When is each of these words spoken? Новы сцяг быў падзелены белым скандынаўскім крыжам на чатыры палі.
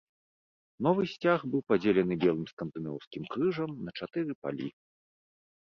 Новы 0.85 1.03
сцяг 1.11 1.39
быў 1.55 1.61
падзелены 1.69 2.17
белым 2.25 2.43
скандынаўскім 2.53 3.23
крыжам 3.35 3.71
на 3.89 3.97
чатыры 4.01 4.33
палі. 4.47 4.67